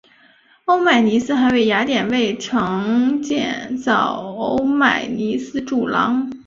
[0.65, 6.31] 欧迈尼斯还为雅典卫城建造欧迈尼斯柱廊。